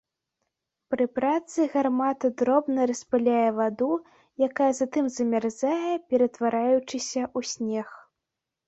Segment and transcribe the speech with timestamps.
[0.93, 3.91] Пры працы гармата дробна распыляе ваду,
[4.49, 7.87] якая затым замярзае, ператвараючыся ў снег.